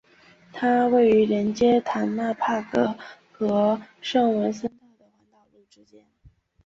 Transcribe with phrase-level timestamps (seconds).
[0.51, 2.95] 它位于连接塔纳帕格
[3.31, 6.03] 和圣文森特的环岛路之间。